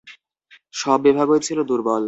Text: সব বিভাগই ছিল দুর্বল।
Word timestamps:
সব 0.73 0.97
বিভাগই 1.05 1.41
ছিল 1.47 1.57
দুর্বল। 1.63 1.99